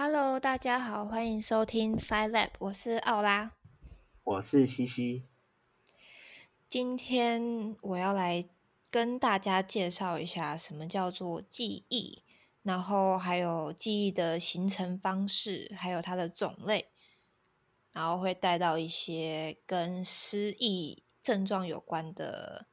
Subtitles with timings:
[0.00, 3.50] Hello，大家好，欢迎收听 Sci Lab，我是奥拉。
[4.22, 5.24] 我是西西，
[6.68, 8.48] 今天我要来
[8.92, 12.22] 跟大家介绍一下什么叫做记忆，
[12.62, 16.86] 然后还有记忆的形成方式，还有它的种类，
[17.90, 22.68] 然后会带到一些跟失忆症状有关的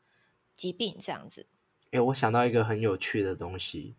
[0.56, 1.48] 疾病，这样子。
[1.90, 3.96] 诶，我想到一个很有趣的东西，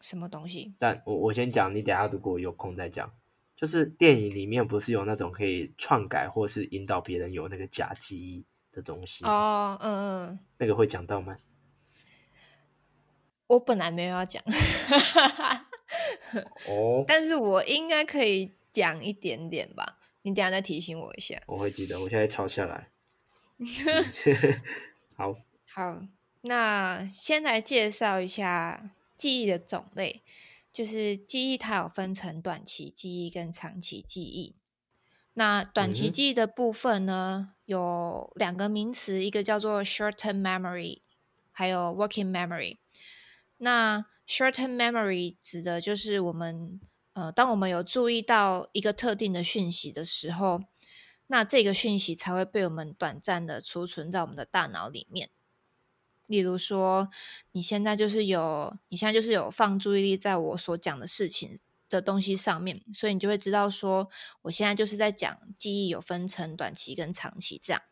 [0.00, 0.74] 什么东西？
[0.78, 3.12] 但我我先讲，你等下如果有空再讲。
[3.56, 9.24] 就是电影里面不是有那种可以篡改或是引导别人有那个假记忆的东西？
[9.24, 11.36] 哦，嗯嗯，那个会讲到吗？
[13.48, 14.40] 我本来没有要讲，
[16.68, 19.98] 哦， 但是我应该可以讲一点点吧。
[20.22, 21.42] 你等下再提醒我一下。
[21.46, 22.90] 我会记得，我现在抄下来。
[25.16, 25.34] 好，
[25.66, 26.02] 好，
[26.42, 30.22] 那先来介绍一下记忆的种类。
[30.70, 34.54] 就是记忆，它有分成短期记忆跟长期记忆。
[35.32, 41.00] 那短期记忆的部分呢，有两个名词，一个叫做 short-term memory，
[41.50, 42.76] 还有 working memory。
[43.56, 46.80] 那 short-term memory 指的就是我们
[47.14, 50.60] 呃，当我们有注意到一个特定的讯息的时候，
[51.28, 55.30] 那这个讯息才会被我们短暂的储存在我们的大脑里面。
[56.28, 57.10] 例如说，
[57.50, 61.58] 你现在就是有，你现在就是有放注意力在我所讲的事情
[61.90, 64.08] 的东西上面，所以你就会知道说，
[64.42, 67.82] 我现在就是在讲记忆有分成短期跟长期这样。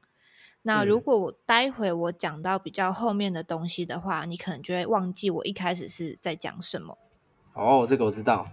[0.62, 6.98] 那如嗯果我待会我讲到比较后面的东西的话，你可能就会忘记我一开始是在讲什么。
[7.54, 8.46] 哦，这个我知道。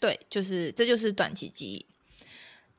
[0.00, 1.86] 对，就是这就是短期记忆。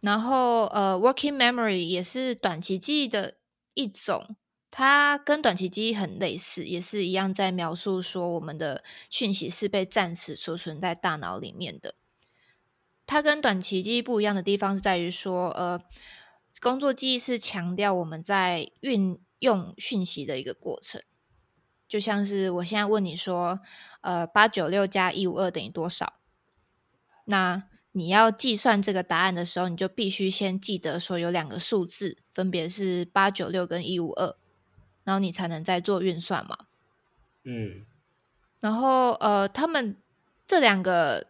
[0.02, 3.36] 然后呃，working memory 也是短期记忆的
[3.74, 4.36] 一种，
[4.76, 11.94] 它跟短期记忆很类似，也是一样在描述说我们的讯息是被暂时储存在大脑里面的。
[13.06, 15.80] 它跟短期记忆不一样的地方是在于说，呃，
[16.60, 21.04] 工作记忆是强调我们在运用讯息的一个过程，
[21.88, 23.60] 就像是我现在问你说，
[24.02, 26.14] 呃，八九六加一五二等于多少？
[27.26, 34.36] 那你要计算这个答案的时候，你就必须先记得说有两个数字，分别是八九六跟一五二，
[35.04, 36.58] 然后你才能再做运算嘛。
[37.44, 37.86] 嗯
[38.60, 39.98] 然后呃，他们
[40.48, 41.28] 这两个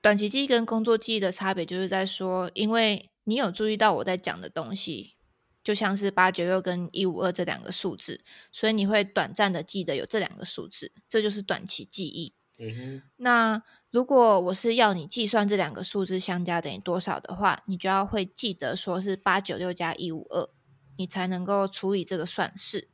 [0.00, 5.14] 短期记忆跟工作记忆的差别，就是在说，因为你有注意到我在讲的东西，
[5.62, 12.34] 就像是八九六跟一五二这两个数字，所以你会短暂的记得有这两个数字，这就是短期记忆。
[12.58, 20.50] 嗯哼，那如果我是要你计算这两个数字相加等于多少的话，你就要会记得说是八九六加一五二，
[20.96, 22.88] 你才能够处理这个算式。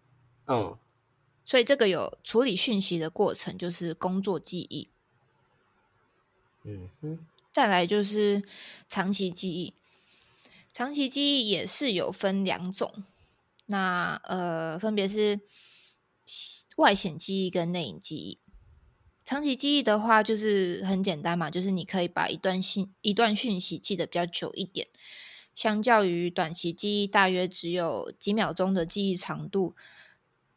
[0.49, 0.77] 嗯
[1.45, 4.89] 所以这个有处理讯息的过程，就是工作记忆。
[6.65, 8.43] 嗯哼，再来就是
[8.87, 9.73] 长期记忆，
[10.75, 13.03] 长期记忆也是有分两种，
[13.65, 15.41] 那呃分别是
[16.77, 18.39] 外显记忆跟内隐记忆。
[19.25, 24.89] 长期记忆的话，就是很简单嘛，就是你可以把一段信一段讯息记得比较久一点，
[25.55, 29.75] 相较于短期记忆大约只有几秒钟的记忆长度。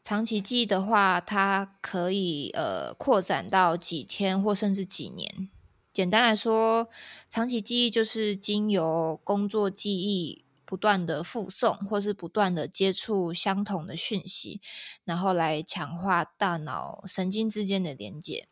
[0.02, 5.48] 长期记忆的话，它可以呃扩展到几天或甚至几年。
[5.92, 6.88] 简单来说，
[7.30, 14.60] 长期记忆就是经由工作记忆不断的复诵，或是不断的接触相同的讯息，
[15.04, 18.48] 然后来强化大脑神经之间的连接。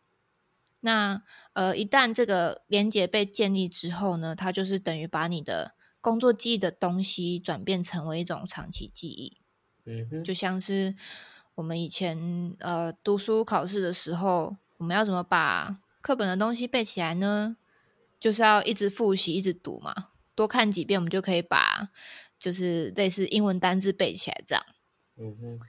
[0.81, 1.23] 那
[1.55, 9.39] 呃，一旦这个连接被建立之后呢，它就是等于把你的工作记忆的东西转变成为一种长期记忆。
[10.23, 10.95] 就像是
[11.57, 17.57] 我们以前呃读书考试的时候，我们要怎么把课本的东西背起来呢？
[18.19, 21.91] 就是要一直复习，一直读嘛，多看几遍，我们就可以把
[22.39, 24.65] 就是类似英文单字背起来这样。
[25.17, 25.61] 嗯哼，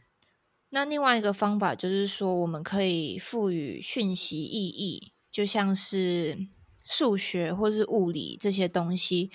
[0.69, 6.47] 那另外一个方法就是说，我们可以赋予讯息意义，就像是
[6.83, 9.31] 数学或是物理这些东西，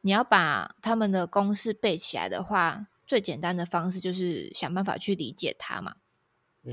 [0.00, 5.96] 你要把他们的公式背起来的话，最简单的方式就是想办法去理解它嘛。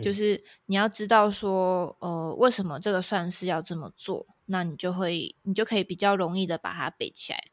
[0.01, 7.51] 就嗯是你要知道说，呃，为什么这个算式要这么做，那你就会，你就可以比较容易的把它背起来。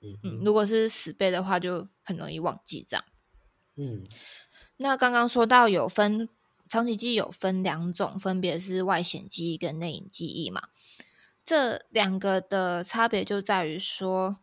[0.00, 3.04] 嗯嗯，如果是死背的话，就很容易忘记这样。
[3.76, 4.02] 嗯
[4.78, 6.28] 那刚刚说到有分
[6.68, 10.70] 长期记忆有分两种，分别是外显记忆跟内隐记忆嘛。
[11.44, 14.38] 这两个的差别就在于说，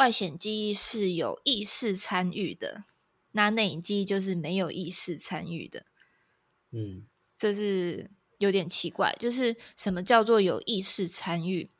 [0.00, 2.84] 外显记忆是有意识参与的，
[3.32, 5.84] 那内隐记忆就是没有意识参与的。
[6.70, 7.06] 嗯
[7.36, 11.70] 这是有点奇怪，就是什么叫做有意识参与？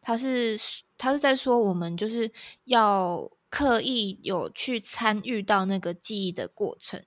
[0.00, 0.56] 他是
[0.96, 2.30] 他是在说我们就是
[2.62, 7.04] 要刻意有去参与到那个记忆的过程。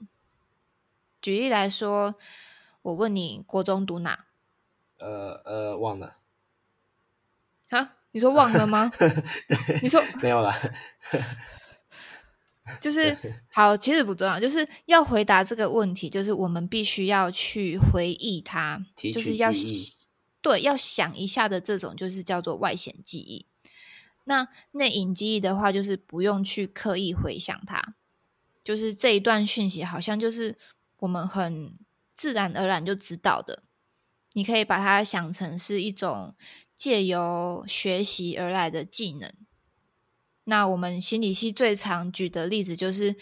[1.21, 2.15] 举例来说，
[2.81, 4.25] 我问你国中读哪？
[4.97, 6.17] 呃呃，忘了。
[7.69, 7.96] 啊？
[8.11, 8.91] 你说忘了吗？
[9.81, 10.53] 你说没有啦。
[12.81, 13.15] 就是
[13.49, 19.49] 好，其实不重要，就是要回答这个问题，就是我们必须要去回忆它，就是要
[20.41, 23.45] 对要想一下的这种，就是叫做外显记忆。
[24.25, 27.95] 那内隐记忆的话，就是不用去刻意回想它，
[28.65, 30.57] 就是这一段讯息好像就是
[30.97, 31.73] 我们很
[32.13, 33.63] 自然而然就知道的。
[34.33, 36.35] 你可以把它想成是一种
[36.77, 39.33] 借由学习而来的技能。
[40.43, 43.17] 那我们心理系最常举的例子就是，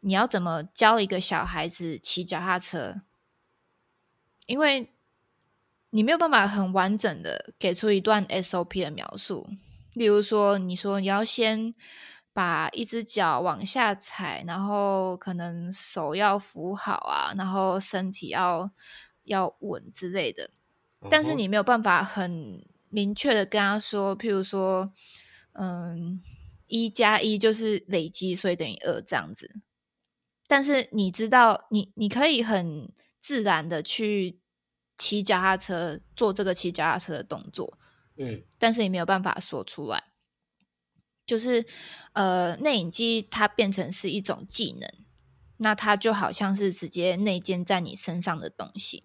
[0.00, 3.02] 你要怎么教一个小孩子骑脚踏车？
[4.46, 4.92] 因为
[5.90, 9.48] 你没有办法很完整的给出一段 SOP 的描述。
[9.92, 11.74] 例如说，你说你要先
[12.32, 18.70] 把一只脚往下踩，然后可能手要扶好啊，然后身体要
[19.24, 20.50] 要稳之类的。
[21.10, 24.92] 但是你没有办法很明确的跟他说，譬如说。
[25.58, 26.20] 嗯，
[26.68, 29.62] 一加一就是累积，所以等于二这样子。
[30.46, 34.38] 但是你知道，你你可以很自然的去
[34.98, 37.78] 骑脚踏车，做这个骑脚踏车的动作。
[38.18, 40.12] 嗯，但是你没有办法说出来。
[41.24, 41.64] 就是
[42.12, 44.86] 呃，内隐记忆它变成是一种技能，
[45.56, 49.04] 那它就好像是直接内建在你身上的东西。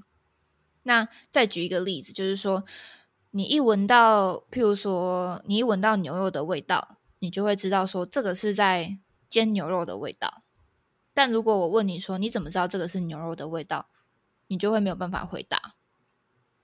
[0.84, 2.64] 那再举一个例子，就是说。
[3.34, 8.98] 你一闻到，譬如说，你一闻到牛肉的味道，你就会知道说这个是在
[9.30, 10.44] 煎牛肉的味道。
[11.14, 13.88] 但如果我问你说你怎么知道这个是牛肉的味道，
[14.48, 15.76] 你就会没有办法回答，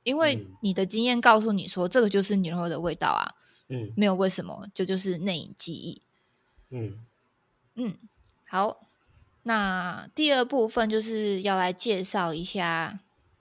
[0.04, 3.36] 因为你的经验告诉你说这个就是牛肉的味道啊。
[3.70, 6.02] 嗯，没有为什么，这就是内隐记忆。
[6.72, 7.00] 嗯
[7.76, 7.98] 嗯，
[8.46, 8.82] 好，
[9.44, 13.00] 那第二部分就是要来介绍一下。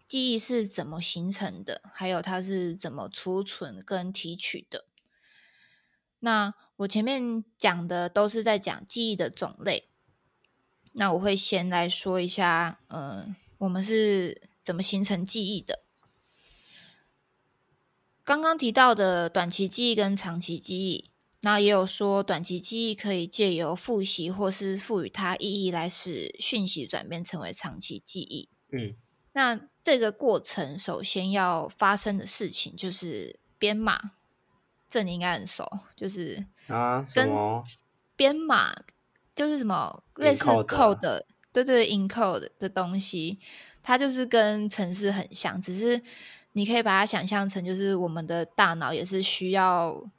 [0.08, 1.82] 记忆是怎么形成的？
[1.92, 4.86] 还有它是怎么储存跟提取的？
[6.20, 9.88] 那我前面讲的都是在讲记忆的种类。
[10.92, 15.82] 那我会先来说一下，呃，我们是怎么形成记忆的？
[18.24, 21.10] 刚刚提到的短期记忆跟长期记忆，
[21.40, 28.48] 那也有说短期记忆可以借由复习或是赋予它意义来使讯息转变成为长期记忆。
[28.72, 28.96] 嗯。
[29.36, 34.12] 那这个过程首先要发生的事情就是编码，
[34.88, 37.28] 这你应该很熟，就是啊，跟
[38.16, 38.74] 编码
[39.34, 43.38] 就是什么类似 code，对对，encode 的东西，
[43.82, 46.00] 它就是跟程式很像，只是
[46.52, 50.10] 你可以把它想象成就是我们的大脑也是需要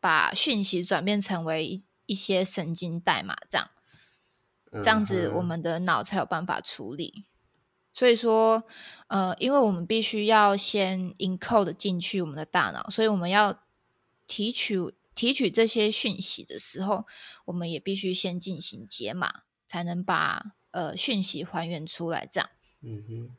[0.00, 3.70] 把讯息转变成为一一些神经代码，这样，
[4.82, 7.24] 这样子我们的脑才有办法处理。
[7.98, 8.62] 所以说，
[9.08, 13.58] 呃，因为我们必须要先 encode 进去我们的大脑，所以我们要
[14.28, 17.06] 提取提取这些讯息的时候，
[17.46, 22.24] 我们也必须先进行解码，才能把呃讯息还原出来。
[22.30, 22.48] 这样，
[22.82, 23.30] 嗯哼。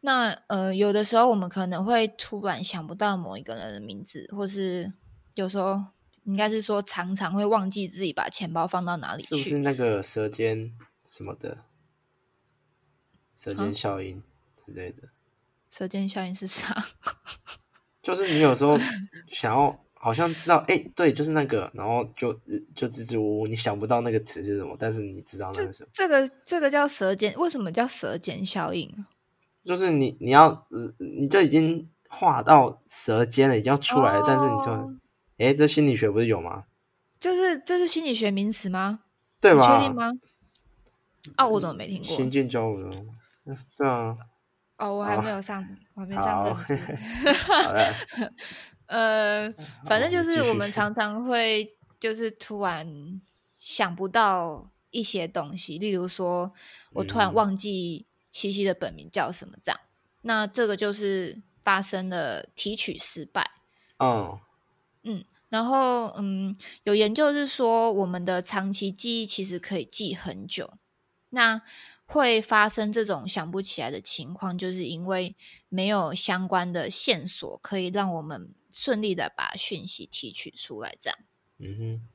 [0.00, 4.92] 那呃，有的时候我们可能会突然想不到某一个人的名字，或是
[5.36, 5.80] 有时候
[6.24, 10.76] 应该是说常常会忘记自己把钱包放到哪里去，是不是那个舌尖
[11.08, 11.58] 什么的？
[13.42, 14.22] 舌尖效应
[14.54, 15.08] 之类的，
[15.68, 16.86] 舌尖效应是啥？
[18.00, 18.78] 就是你有时候
[19.32, 22.32] 想要好像知道，哎，对，就是那个，然后就
[22.72, 25.88] 就支支吾吾，你想不到那个词是什么，但是你知道那个什么。
[25.92, 29.04] 这个这个叫舌尖，为什么叫舌尖效应？
[29.64, 30.64] 就是你你要，
[30.98, 34.94] 你就已经画到舌尖了，已经要出来了，但是你就，
[35.38, 36.64] 哎，这心理学不是有吗？
[37.18, 39.00] 这是这是心理学名词吗？
[39.40, 39.80] 对吧？
[39.80, 40.12] 确定吗？
[41.36, 42.16] 哦，我怎么没听过？
[42.16, 42.70] 新进交
[43.44, 43.56] 流。
[43.76, 44.14] 对啊，
[44.78, 46.76] 哦，我还没有上，我还没上认知。
[47.44, 47.94] 好的，
[48.86, 49.52] 呃，
[49.86, 53.20] 反正就是我们常常会就是突然
[53.60, 56.52] 想不到一些东西，例如说
[56.94, 59.80] 我突然忘记西西的本名叫什么这样，
[60.22, 63.52] 那这个就是发生了提取失败。
[63.98, 64.40] 嗯
[65.04, 70.74] 嗯，然后嗯，有研究是说我们的长期记忆其实可以记很久，
[71.30, 71.62] 那。
[72.06, 75.34] 会发生这种想不起来的情况，就是因为
[75.68, 80.96] 没有相关的线索可以让我们顺利的把讯息提取出来。
[81.00, 81.18] 这样，
[81.58, 82.08] 嗯哼，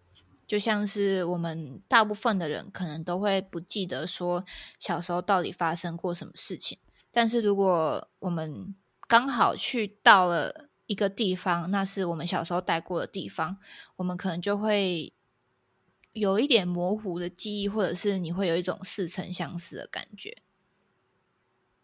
[0.46, 4.46] 就像是我们大部分的人可能都会不记得说
[4.78, 6.78] 小时候到底发生过什么事情，
[7.12, 8.76] 但是如果我们
[9.08, 13.58] 刚好去到了一个地方，那是我们小时候待过的地方，
[13.98, 15.12] 我们可能就会
[16.18, 20.38] 有一点模糊的记忆，或者是你会有一种似曾相识的感觉。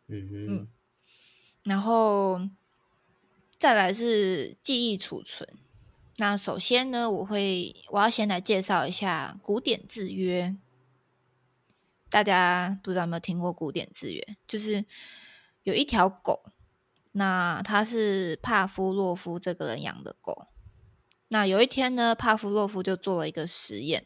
[0.08, 0.68] 嗯哼，
[1.63, 2.42] 然后
[3.58, 5.48] 再来是记忆储存。
[6.18, 10.56] 那首先呢，我会我要先来介绍一下古典制约。
[12.10, 14.38] 大家不知道有没有听过古典制约？
[14.46, 14.86] 就是
[15.63, 16.44] 有一条狗，
[17.13, 20.48] 那它是帕夫洛夫这个人养的狗。
[21.34, 24.06] 那有一天呢，帕夫洛夫就做了一个实验，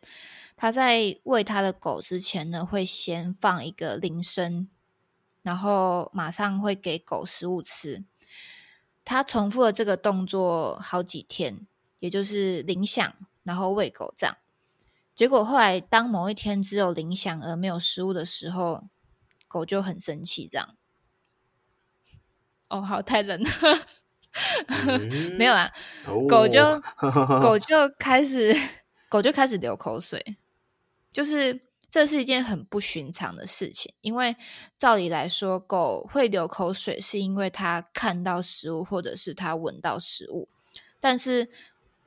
[0.55, 4.69] 他在喂他的狗之前呢，会先放一个铃声，
[5.41, 8.05] 然后马上会给狗食物吃。
[9.03, 11.67] 他重复了这个动作好几天。
[11.99, 14.37] 也就是铃响，然后喂狗这样。
[15.15, 18.83] 结果后来，当某一天只有铃响而没有食物的时候，
[19.47, 20.47] 狗就很生气。
[20.47, 20.75] 这样，
[22.67, 23.49] 哦，好，太冷了，
[25.37, 25.71] 没有啦，
[26.27, 26.81] 狗就
[27.41, 28.55] 狗就开始
[29.09, 30.37] 狗就开始流口水，
[31.13, 33.93] 就是这是一件很不寻常的事情。
[34.01, 34.35] 因为
[34.77, 40.47] 照理来说，狗会流口水是因为它看到食物或者是它闻到食物，
[40.99, 41.49] 但是。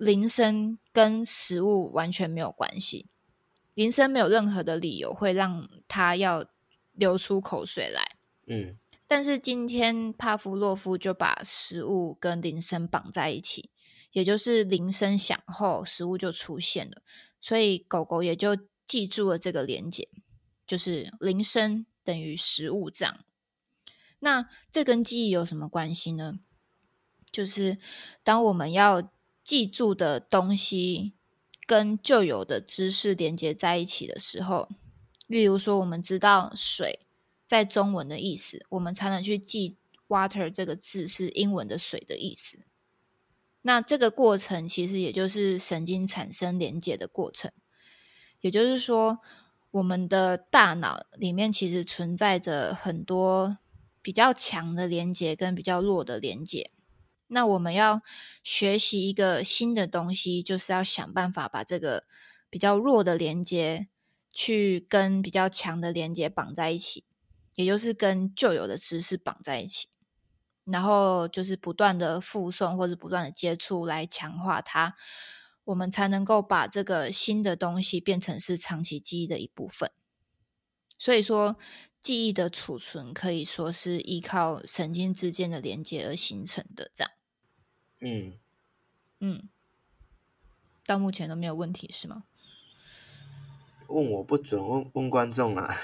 [0.01, 3.05] 铃声跟食物完全没有关系，
[3.75, 6.47] 铃声没有任何的理由会让它要
[6.95, 8.17] 流出口水来。
[8.47, 8.79] 嗯，
[9.11, 13.69] 但是今天帕夫洛夫就把食物跟铃声绑在一起，
[14.13, 17.03] 也就是铃声响后食物就出现了，
[17.41, 20.09] 所以狗狗也就记住了这个连结，
[20.65, 23.25] 就是铃声等于食物这样。
[24.21, 26.39] 那这跟记忆有什么关系呢？
[27.33, 27.79] 就是
[28.23, 29.11] 当我们要
[29.43, 31.15] 记住的东西
[31.67, 34.69] 跟旧有的知识连接在一起的时候，
[35.27, 37.01] 例如说，我们知道水
[37.51, 39.77] 在中文的意思，我们才能去记
[40.07, 42.61] water 这个字是英文的水的意思。
[43.63, 47.51] 那这个过程其实也就是神经产生连接的过程，
[48.41, 49.19] 也就是说，
[49.73, 53.59] 我们的大脑里面其实存在着很多
[54.01, 56.71] 比较强的连接跟比较弱的连接。
[57.27, 58.01] 那我们要
[58.45, 62.05] 学习一个新的东西，就是要想办法把这个
[62.49, 63.89] 比较弱的连接
[64.33, 67.03] 去跟比较强的连接绑在一起，
[67.55, 69.89] 也就是跟旧有的知识绑在一起，
[70.65, 74.97] 然后就是不断的附送或者不断的接触来强化它，
[75.65, 79.91] 我们才能够把这个新的东西变成是长期记忆的一部分。
[80.97, 81.57] 所以说，
[82.01, 87.13] 记忆的储存可以说是依靠神经之间的连接而形成的，这样。
[88.01, 88.39] 嗯
[89.21, 89.49] 嗯，
[90.87, 92.25] 到目前都没有问题是吗？
[93.91, 95.75] 问我不准，问问观众啊。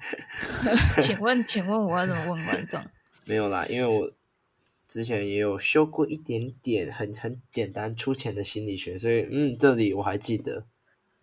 [1.00, 2.82] 请问，请问我要怎么问观众？
[3.24, 4.10] 没有啦，因为我
[4.88, 10.66] 之前也有修过一点点很很简单粗浅的心理学，所以嗯，这里我还记得，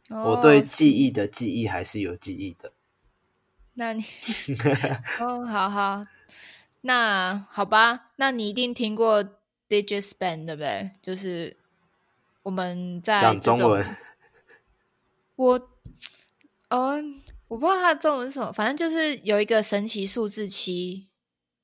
[0.10, 2.72] 我对记忆的记忆还是有记忆的。
[3.74, 4.04] 那你
[5.20, 6.06] 哦，好好，
[6.82, 9.36] 那好吧，那你一定听过。
[9.70, 10.90] Digit span 对不对？
[11.00, 11.56] 就是
[12.42, 13.86] 我们在讲中文。
[15.36, 15.70] 我
[16.70, 16.96] 哦，
[17.48, 21.10] 我不知道它的中文是什么，反正就是有一个神奇数字七，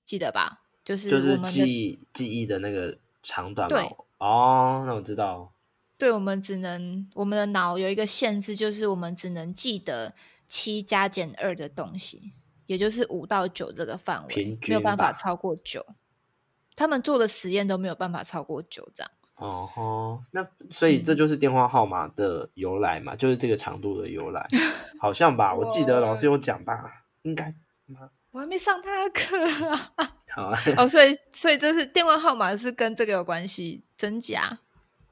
[0.04, 0.64] 记得吧？
[0.84, 3.82] 就是就是记记忆的那个长短嘛。
[4.18, 5.54] 哦，那我知道。
[5.98, 10.14] 对，我们只能我们的脑有一个限制，就是我们只能记得
[10.48, 12.34] 七加减二的东西，
[12.66, 15.86] 也就是五到九这个范围，没有办法超过九。
[16.76, 19.10] 他们做的实验都没有办法超过九张。
[19.36, 23.16] 哦吼，那所以这就是电话号码的由来嘛？
[23.16, 24.48] 就是这个长度的由来，
[25.00, 25.54] 好像吧？
[25.54, 27.04] 我记得老师有讲吧？
[27.24, 27.54] 应该
[27.88, 28.10] 吗？
[28.32, 29.94] 我还没上他的课啊。
[30.34, 33.84] 好哦，所以所以这是电话号码是跟这个有关系？
[33.98, 34.60] 真假？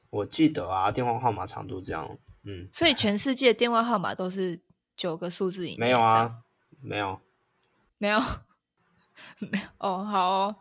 [0.10, 2.18] 我记得啊，电话号码长度这样。
[2.44, 4.60] 嗯，所以全世界电话号码都是
[4.96, 5.78] 九个数字以内？
[5.80, 6.40] 没有啊，
[6.82, 7.20] 没有，
[7.98, 8.20] 没有，
[9.40, 9.64] 没有。
[9.78, 10.56] 哦，好。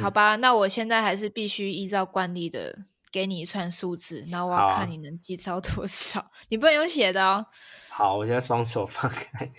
[0.00, 2.80] 好吧，那我现在还是必须依照惯例的
[3.12, 6.32] 给你一串数字，然后我要看你能记到多少。
[6.48, 7.46] 你不能用写的哦。
[7.88, 9.52] 好，我现在双手放开。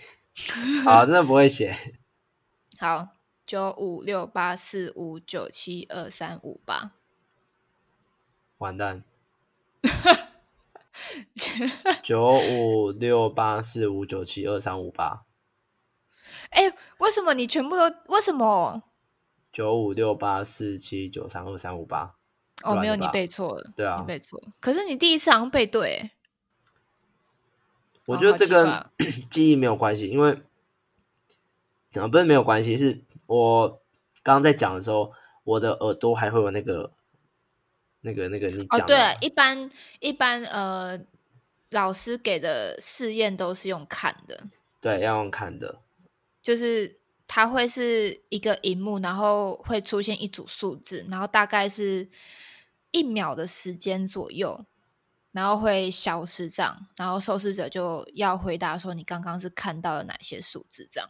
[0.84, 1.74] 好，真的不会写。
[2.78, 3.08] 好，
[3.46, 6.90] 九五六八四五九七二三五八。
[8.58, 9.02] 完蛋。
[12.02, 15.24] 九五六八四五九七二三五八。
[16.50, 17.84] 哎，为什么你全部都？
[18.06, 18.82] 为什么？
[19.52, 22.16] 九五六八四七九三二三五八，
[22.62, 23.70] 哦，没有，你背错了。
[23.76, 24.42] 对啊，你背错。
[24.60, 26.10] 可是你第一次好像背对。
[28.06, 28.84] 我觉得这跟
[29.30, 30.42] 记忆没有关系，因为
[31.94, 33.68] 啊，不是没有关系，是我
[34.22, 35.12] 刚刚在讲的时候，
[35.44, 36.90] 我的耳朵还会有那个
[38.00, 41.00] 那个那个你哦，讲的对，一般一般呃，
[41.70, 44.48] 老师给的试验都是用看的，
[44.80, 45.80] 对要用看的，
[46.44, 52.10] 就是它会是一个荧幕，然后会出现一组数字，然后大概是
[52.90, 54.66] 一秒的时间左右，
[55.32, 61.08] 然后会消失这样，然后受试者就要回答说你刚刚是看到了哪些数字这样。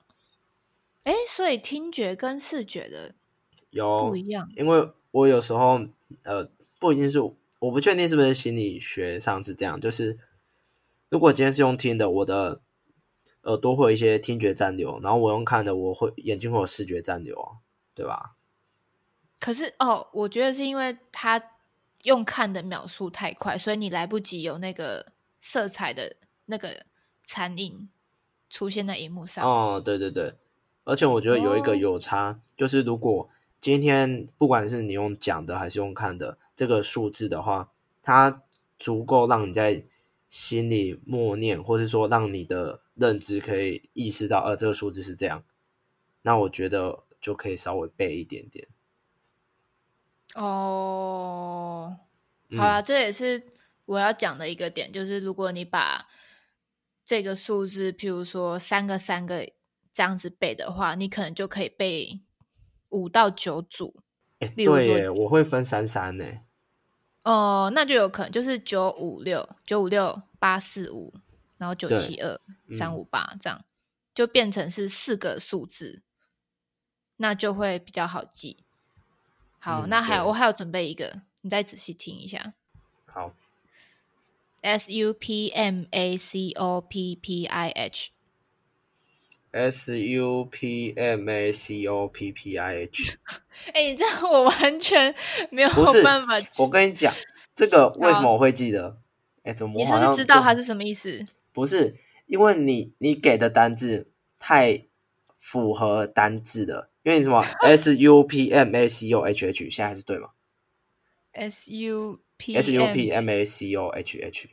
[1.02, 3.14] 哎，所以听觉跟视觉的
[3.70, 5.80] 有不一样因为我有时候
[6.22, 6.48] 呃
[6.78, 10.16] 不一定是我不确定是不是心理学上是这样，就是
[11.08, 12.62] 如果今天是用听的，我的
[13.44, 17.58] 耳朵会有一些听觉暂留，然后我用看的，我会眼睛会有视觉暂留啊，
[17.94, 18.36] 对吧？
[19.40, 21.42] 可是哦，我觉得是因为他
[22.04, 26.84] 用看的秒数太快，所以你来不及有那个色彩的那个
[27.26, 27.88] 残影
[28.48, 29.44] 出现在荧幕上。
[29.44, 30.34] 哦，对对对，
[30.84, 33.28] 而且我觉得有一个哦有差，就是如果
[33.60, 37.70] 今天不管是你用讲的还是用看的这个数字的话，
[38.02, 38.42] 它
[38.78, 39.84] 足够让你在
[40.28, 45.44] 心里默念，或是说让你的认知可以意识到，呃，这个数字是这样，
[46.22, 48.66] 那我觉得就可以稍微背一点点。
[50.34, 51.96] 哦，
[52.48, 53.42] 嗯好啦，这也是
[53.84, 56.08] 我要讲的一个点，就是如果你把
[57.04, 59.48] 这个数字，譬如说三个三个
[59.92, 62.20] 这样子背的话，你可能就可以背
[62.88, 64.02] 五到九组。
[64.56, 66.24] 对耶，我会分三三呢。
[67.22, 71.14] 哦、那就有可能就是九五六九五六八四五，
[71.58, 72.40] 然后九对七二
[72.76, 73.64] 三嗯五八这样，
[74.14, 76.02] 就变成是四个数字，
[77.16, 78.64] 那就会比较好记。
[79.58, 82.54] 好，嗯那还有我还有准备一个，你再仔细听一下
[83.06, 83.32] 好
[84.62, 88.10] ，：S U P M A C O P P I H。
[89.52, 93.18] S U P M A C O P P I H。
[93.72, 95.14] 哎、你这样我完全
[95.52, 95.70] 没有
[96.02, 96.60] 办法记。
[96.60, 97.14] 我跟你讲，
[97.54, 98.98] 这个为什么我会记得？
[99.44, 101.24] 哎，怎么你是不是知道它是什么意思？
[101.54, 104.86] 不是，因为你你给的单字太
[105.38, 110.30] 符合单字了，因为你什么 S U P M A C O H H，现在还是对吗
[111.32, 114.48] S U P？S U P M A C O H H，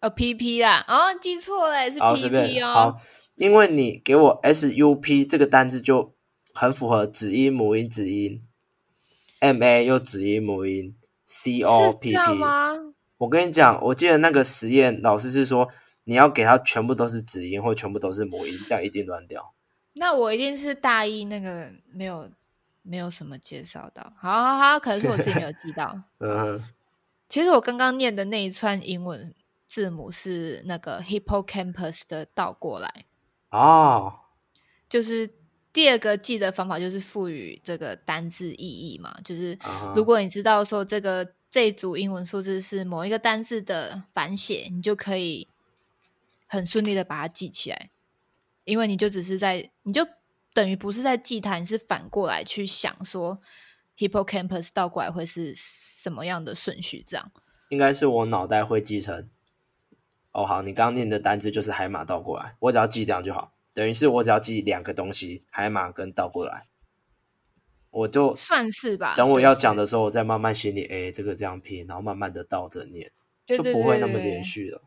[0.00, 2.72] 哦 P P 啦，哦，记错了，是好 P 随 P 哦。
[2.72, 3.00] 好，
[3.36, 6.14] 因为你给我 S U P 这个单字就
[6.52, 8.42] 很符合子音母音子音
[9.40, 12.16] ，M A 又子音母音 C O P P。
[13.18, 15.70] 我跟你讲，我记得那个实验老师是说，
[16.08, 19.52] 你要给它全部都是子音或全部都是母音，这样一定乱掉。
[19.94, 22.30] 那我一定是大一那个没有
[22.82, 24.12] 没有什么介绍到。
[24.16, 26.00] 好好好，可能是我自己没有记到。
[26.20, 26.62] 嗯，
[27.28, 29.34] 其实我刚刚念的那一串英文
[29.66, 33.06] 字母是那个 hippocampus 的倒过来，
[33.50, 34.20] 哦，
[34.88, 35.28] 就是
[35.72, 39.58] 第二个记的方法就是赋予这个单字意义嘛，就是
[39.96, 45.48] 如果你知道说这个这一组英文数字是某一个单字的反写，你就可以
[46.46, 47.90] 很顺利的把它记起来，
[48.64, 50.06] 因为你就只是在，你就
[50.54, 53.40] 等于不是在记它，你是反过来去想说
[53.96, 57.30] hippocampus 倒过来会是什么样的顺序，这样。
[57.68, 59.28] 应该是我脑袋会记成。
[60.32, 63.54] 哦，好，你刚刚念的单字就是海马倒过来，我只要记这样就好。
[63.72, 66.66] 等于是我只要记两个东西，海马跟倒过来，
[67.90, 69.14] 我就算是吧。
[69.16, 73.10] 等我要讲，的时候，我再慢慢心里，哎，这个这样拼，然后慢慢的倒着念，
[73.46, 74.82] 对对就不会那么连续了。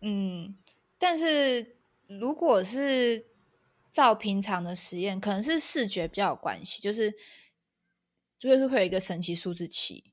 [0.00, 0.56] 嗯，
[1.00, 3.26] 但是如果是
[3.90, 7.12] 照平常的实验，可能是视觉比较有关系，就是
[8.38, 10.12] 就是会有一个神奇数字七。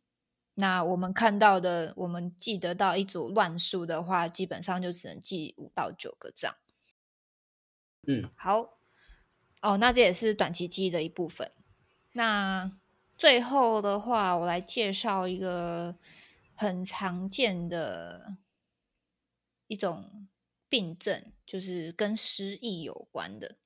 [0.55, 6.55] 那我们看到的，我们记得到一组乱数的话，基本上就只能记五到九个这样。
[8.07, 8.77] 嗯，好，
[9.61, 11.51] 哦，那这也是短期记忆的一部分。
[12.13, 12.71] 那
[13.17, 15.97] 最后的话，我来介绍一个
[16.55, 18.37] 很常见的
[19.67, 20.27] 一种
[20.69, 23.57] 病症，就是跟失忆有关的。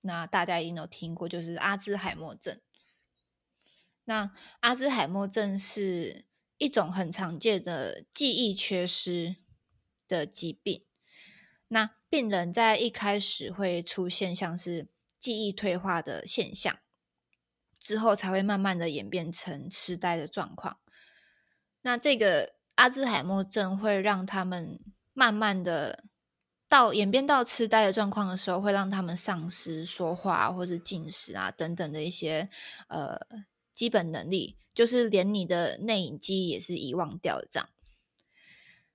[0.00, 2.60] 那大家一定都听过，就是阿兹海默症。
[4.04, 6.24] 那阿兹海默症是
[6.56, 9.36] 一种很常见的记忆缺失
[10.06, 10.84] 的疾病。
[11.68, 16.78] 那病人在一开始会出现像是记忆退化的现象，
[17.78, 20.78] 之后才会慢慢的演变成痴呆的状况。
[21.82, 24.80] 那这个阿兹海默症会让他们
[25.12, 26.04] 慢慢的
[26.68, 32.48] 到演变到痴呆的状况的时候，会让他们丧失说话或是进食啊等等的一些
[32.88, 33.18] 呃
[33.72, 37.68] 基本能力，就是连你的内隐记忆也是遗忘掉的这样。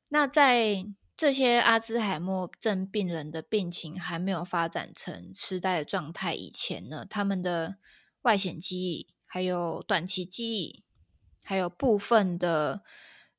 [0.09, 0.85] 那在
[1.17, 7.77] 这些阿兹海默症病人的病情还没有发展成痴呆的状态以前呢，他们的
[8.21, 10.83] 外显记忆还有短期记忆
[11.43, 12.83] 还有部分的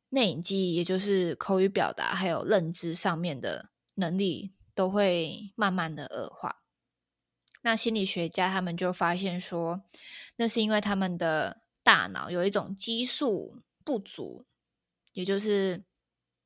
[0.09, 6.63] 内隐记忆，也就是口语表达还有认知上面的能力，都会慢慢的恶化。
[7.63, 9.83] 那心理学家他们就发现说，
[10.37, 14.45] 那是因为他们的大脑有一种激素不足，
[15.15, 15.85] 也就是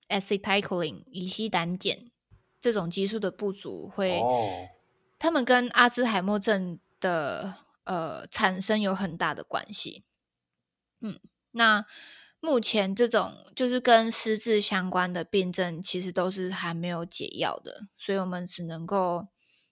[0.09, 2.11] acetylcholine 乙烯胆碱
[2.61, 4.23] 这种激素的不足，会
[5.19, 10.05] 他们跟阿兹海默症的呃产生有很大的关系。
[11.01, 11.19] 嗯，
[11.51, 11.85] 那
[12.41, 19.29] 目前这种就是跟失智相关的病症，其实都是还没有解药的，所以我们只能够。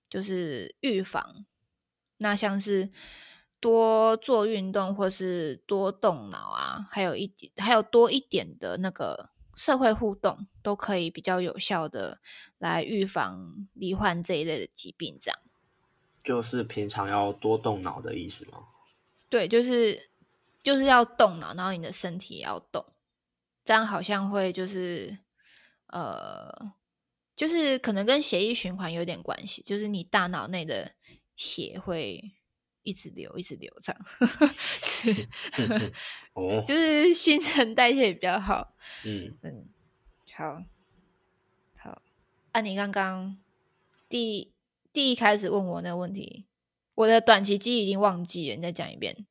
[0.09, 1.45] 就是预防，
[2.19, 2.91] 那像是
[3.59, 12.21] 多做运动，或是多动脑啊，还有一点，还有多一点的那个社会互动，都可以比较有效的
[12.59, 15.19] 来预防罹患这一类的疾病。
[15.21, 15.41] 这样
[16.23, 18.59] 就是平常要多动脑的意思吗？
[19.29, 20.09] 对，就是
[20.67, 22.85] 就是要动脑，然后你的身体也要动，
[23.65, 25.17] 这样好像会就是
[25.87, 26.73] 呃。
[27.37, 30.93] 就是可能跟血液循环有点关系，就是你大脑内的
[31.37, 32.33] 血会
[32.83, 34.07] 一直流，一直流这样，
[34.83, 35.29] 是
[36.33, 38.75] 哦，就是新陈代谢比较好。
[39.05, 39.69] 嗯嗯，
[40.35, 40.63] 好，
[41.77, 42.01] 好。
[42.53, 43.37] 按你刚刚
[44.09, 44.55] 第
[44.91, 46.47] 第一开始问我那个问题，
[46.95, 49.27] 我的短期记忆已经忘记了，你再讲一遍。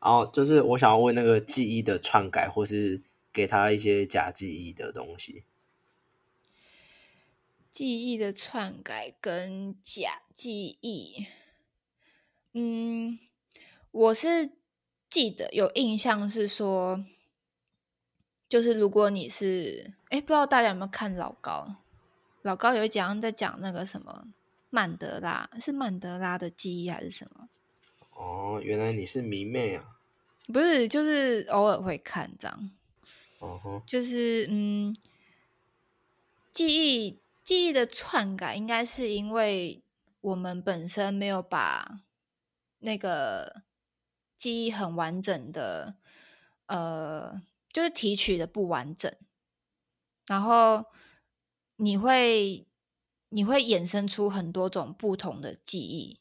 [0.00, 5.44] 哦，就是我想要问那个记忆的篡改，或是给他一些假记忆的东西。
[7.70, 11.26] 记忆的篡改跟假记忆，
[12.52, 13.18] 嗯，
[13.92, 14.50] 我是
[15.08, 17.04] 记得有印象是说，
[18.48, 21.76] 就是如果你是，哎，不知道大家有没有看老高？
[22.42, 24.26] 老高有讲在讲那个什么
[24.70, 27.48] 曼德拉，是曼德拉的记忆还是什么？
[28.20, 29.96] 哦，原来你是迷妹啊？
[30.52, 32.70] 不是，就是偶尔会看这样。
[33.38, 34.94] 哦吼，就是嗯，
[36.52, 37.18] 记忆。
[37.42, 39.82] 记忆的篡改，应该是因为
[40.20, 41.98] 我们本身没有把
[42.78, 43.62] 那个
[44.38, 45.96] 记忆很完整的，
[46.66, 49.12] 呃，就是提取的不完整，
[50.26, 50.84] 然后
[51.74, 52.68] 你会
[53.30, 56.19] 你会衍生出很多种不同的记忆，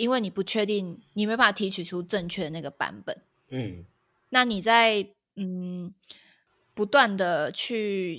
[0.00, 3.22] 因为你不确定，你没办法提取出正确的那个版本。
[3.48, 3.84] 嗯，
[4.30, 5.94] 那你在嗯
[6.74, 8.18] 不断的去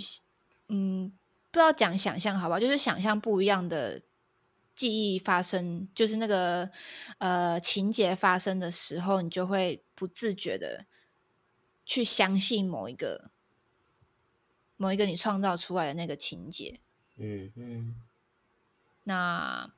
[0.68, 1.12] 嗯。
[1.54, 2.60] 不知道讲想象好不好？
[2.62, 4.02] 就是想象不一样的
[4.74, 6.72] 记忆发生，就是那个
[7.18, 10.86] 呃情节发生的时候，你就会不自觉的
[11.86, 13.32] 去相信某一个
[14.78, 16.80] 某一个你创造出来的那个情节。
[17.18, 17.96] 嗯嗯。
[19.04, 19.70] 那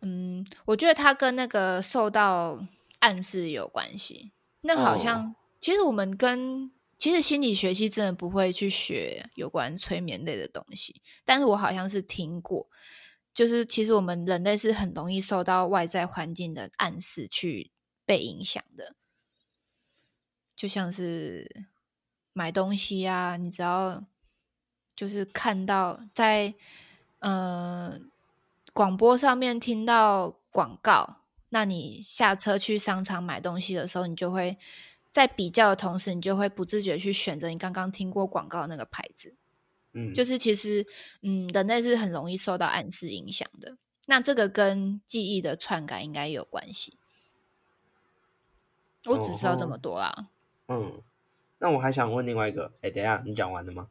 [0.00, 2.64] 嗯，我觉得它跟那个受到
[3.00, 4.32] 暗示有关系。
[4.60, 6.70] 那好像其实我们跟。
[6.98, 12.66] 其实心理学系真的不会去学有关催眠类的东西，但是我好像是听过，
[13.32, 17.70] 就是其实我们人类是很容易受到外在环境的暗示去
[18.04, 18.96] 被影响的，
[20.56, 21.48] 就像是
[22.32, 24.04] 买东西啊，你只要
[24.96, 26.52] 就是看到在
[27.20, 27.96] 呃
[28.78, 34.56] 广播上面听到广告，那你下车去商场买东西的时候，你就会。
[35.10, 39.34] 在比较的同时，你就会不自觉去选择你刚刚听过广告那个牌子。
[39.94, 40.86] 嗯，就是其实，
[41.22, 43.76] 嗯，人类是很容易受到暗示影响的。
[44.06, 46.96] 那这个跟记忆的篡改应该有关系。
[49.06, 50.28] 我只知道这么多啦。
[50.68, 51.02] 嗯，
[51.58, 53.88] 那我还想问另外一个，哎，等下你讲完了吗？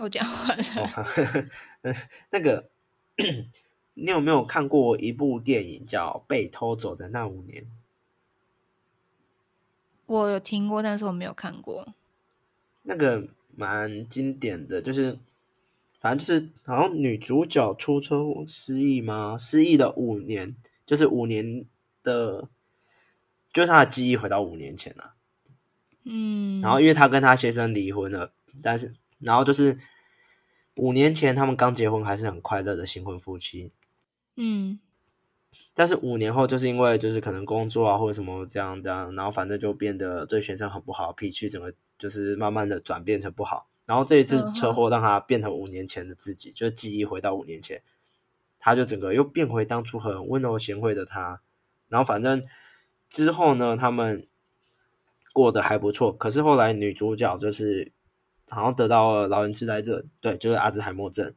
[0.00, 1.48] 我讲完了。
[2.28, 2.68] 那个，
[4.00, 7.64] 你有没有看过一部电影叫《被偷走的那五年》？
[10.06, 11.94] 我有听过，但是我没有看过。
[12.84, 15.18] 那个蛮经典的，就是
[16.00, 19.36] 反正就是好像女主角出车祸失忆吗？
[19.36, 20.54] 失忆的五年，
[20.86, 21.66] 就是五年
[22.04, 22.48] 的，
[23.52, 25.14] 就是她的记忆回到五年前了。
[26.04, 26.60] 嗯。
[26.60, 28.32] 然后因为她跟她先生离婚了，
[28.62, 29.76] 但是然后就是
[30.76, 33.72] 五年前他们刚结婚，还是很快乐的新婚夫妻。
[34.38, 34.78] 嗯。
[35.74, 43.68] 但是五年后，就是因为就是可能工作啊或者什么这样这样，然后反正就变得对学生很不好，脾气整个就是慢慢的转变成不好。
[43.86, 47.80] 然后这一次车祸让他变成五年前的自己，就是记忆回到五年前，
[48.58, 51.40] 他就整个又变回当初很温柔贤惠的他。
[51.88, 52.44] 然后反正
[53.08, 54.26] 之后呢，他们
[55.32, 56.12] 过得还不错。
[56.12, 57.92] 可是后来女主角就是
[58.50, 61.32] 好像得到了老人痴呆症，对，就是阿兹海默症，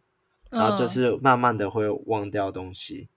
[0.51, 3.09] 然后就是慢慢的会忘掉东西。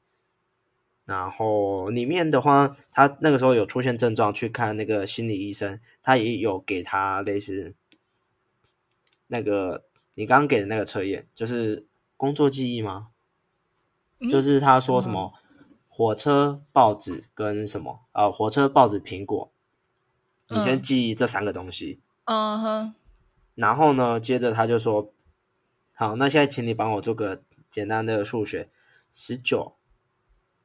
[1.05, 7.75] 然后里面的话，他那个时候有出现症状，去看那个心理医生，他也有给他类似
[9.27, 13.09] 那个你刚刚给的那个测验，就是工作记忆吗？
[14.31, 15.35] 就是他说什么
[15.89, 18.31] 火车、报纸跟什么啊？
[18.31, 19.53] 火车、报纸、苹果，
[20.49, 22.01] 你先记忆这三个东西。
[22.25, 22.95] 嗯哼。
[23.55, 25.13] 然后呢，接着他就说
[25.95, 28.69] ：“好，那现在请你帮我做个简单的数学，
[29.11, 29.77] 十九。”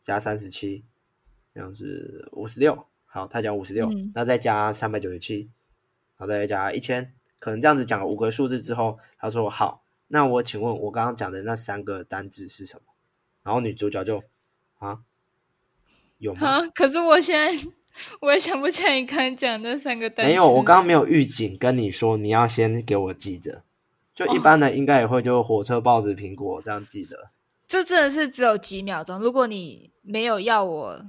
[0.02, 0.86] 加三十七，
[1.54, 2.88] 这样是五十六。
[3.06, 5.52] 好，他讲五十六，那再加三百九十七，
[6.16, 12.94] 好，再加一千，可能这样子讲五个数字之后，他说好，那我请问，我刚刚讲的那三个单字是什么？
[13.44, 14.24] 然后女主角就
[14.80, 15.02] 啊，
[16.18, 16.66] 有吗？
[16.70, 17.68] 可是我现在
[18.22, 23.64] 我也想不起来你刚刚讲那三个单没有，我刚刚没有预警跟你说，你要先给我记着。
[24.26, 27.30] 就一般的应该也会就火车、报纸、苹果这样记得。
[27.68, 29.92] 这真的是只有几秒钟，如果你。
[30.02, 31.06] 没有要我，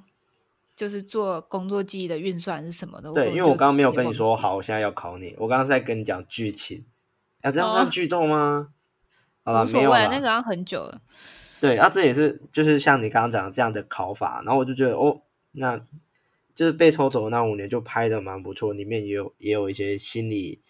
[0.77, 3.11] 就是做工作记忆的运算是什么的？
[3.15, 5.35] 对，因为我刚刚没有跟你说好，我现在要考你。
[5.39, 6.85] 我刚刚在跟你讲剧情，
[7.41, 8.69] 啊这样算剧透吗？
[9.43, 11.01] 好了，没有了，那个要很久了。
[11.63, 15.79] 对，啊，这也是就是像你刚刚讲的这样的考法，然后我就觉得哦，那
[16.55, 20.61] 就是被偷走的那五年就拍的蛮不错，里面也有也有一些心理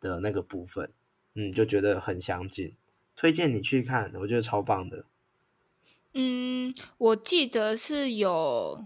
[0.00, 0.90] 的那个部分，
[1.34, 2.74] 嗯，就觉得很相近，
[3.16, 5.04] 推荐你去看，我觉得超棒的。
[6.14, 8.84] 嗯，我记得是有，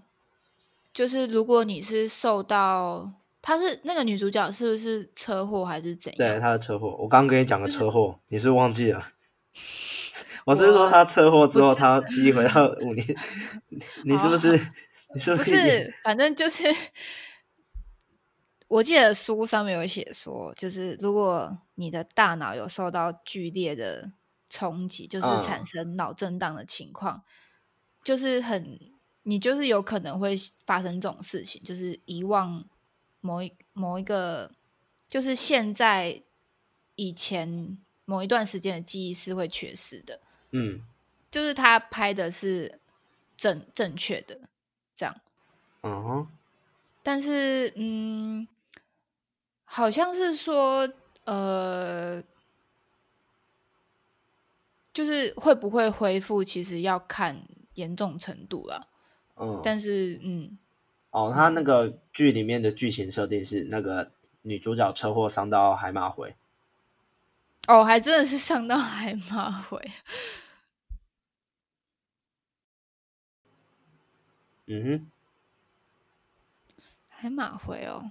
[0.93, 6.19] 就是如果你是受到，她是那个女主角是不是车祸还是怎样？
[6.19, 6.97] 对，她的车祸。
[6.99, 9.07] 我刚刚跟你讲个车祸，你是忘记了？
[10.45, 13.07] 我是说她车祸之后，她记忆回到五年，
[14.05, 14.59] 你是不是？
[15.15, 15.95] 你是不是？
[16.03, 16.65] 反正就是，
[18.73, 24.13] 我记得书上面有写说，就是如果你的大脑有受到剧烈的。
[24.55, 27.25] 冲击就是产生脑震荡的情况，
[28.05, 28.79] 就是很
[29.23, 32.63] 你就是有可能会发生这种事情，就是遗忘
[33.23, 34.53] 某一某一个，
[35.09, 36.23] 就是现在
[36.97, 40.21] 以前某一段时间的记忆是会缺失的。
[40.51, 40.83] 嗯，
[41.31, 42.79] 就是他拍的是
[43.35, 44.39] 正正确的
[44.95, 45.17] 这样。
[45.83, 46.29] 嗯，
[47.03, 48.47] 但是嗯，
[49.73, 50.87] 好像是说
[51.25, 52.23] 呃。
[54.95, 58.89] 就是会不会恢复，其实要看严重程度了。
[59.37, 60.59] 嗯，但是嗯，
[61.09, 66.37] 哦，他那个剧里面的剧情设定是那个女主角车祸伤到海马回。
[67.69, 69.81] 哦，还真的是伤到海马回。
[74.67, 75.11] 嗯哼，
[77.09, 78.11] 海马回哦，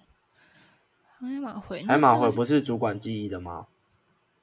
[1.21, 3.67] 海马回，海马回不是主管记忆的吗？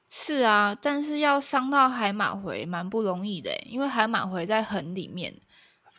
[0.08, 5.34] 是啊，但是要伤到海马回蛮不容易的，因为海马回在很里面，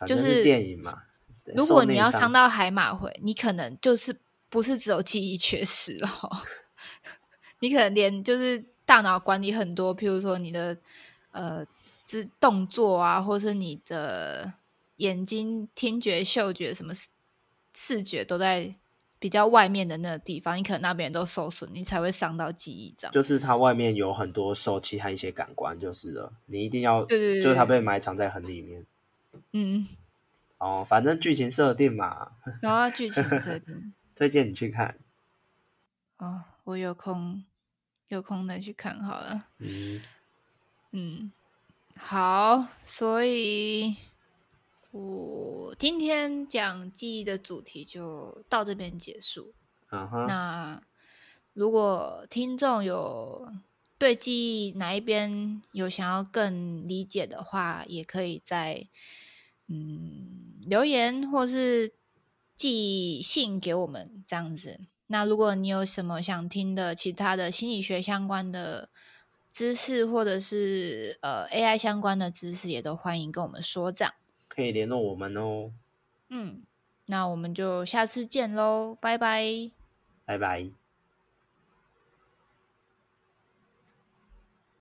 [0.06, 1.02] 就是电影嘛。
[1.54, 6.42] 如果你要伤到海马回，你可能就是不是只有记忆缺失哦，
[7.60, 10.76] 你可能连就是大脑管理很多，譬如说你的
[11.32, 11.64] 呃，
[12.06, 14.54] 这动作啊，或是你的
[14.96, 16.94] 眼睛、听觉、嗅觉什么
[17.74, 18.74] 视觉都在。
[19.20, 22.94] 比较外面的那个地方，你可能那边都受损，你才会伤到记忆。
[22.98, 26.32] 这样就是它外面有很多受气和一些感官，就是了。
[26.46, 28.86] 你一定要，对对对，就是它被埋藏在很里面。
[29.52, 29.86] 嗯，
[30.56, 32.32] 哦，反正剧情设定嘛。
[32.62, 34.96] 然后剧情设定， 推荐你去看。
[36.16, 37.44] 哦，我有空
[38.08, 39.44] 有空再去看好了。
[39.58, 40.00] 嗯
[40.92, 41.32] 嗯，
[41.94, 43.96] 好，所以。
[44.92, 49.54] 我今天讲记忆的主题就到这边结束。
[49.90, 50.82] 那
[51.52, 53.52] 如果听众有
[53.98, 58.88] 对记忆哪一边有想要更理解的话，也可以在
[59.68, 61.92] 嗯留言或是
[62.56, 64.80] 寄信给我们这样子。
[65.06, 68.88] 那如果你有什么想听的其他的心理学相关的
[69.52, 74.14] 知识，或者是呃 AI 相关的知识，也都欢迎跟我们说这样。
[74.50, 75.70] 可以联络我们哦。
[76.28, 76.62] 嗯，
[77.06, 79.70] 那我们就下次见喽，拜拜，
[80.26, 80.79] 拜拜。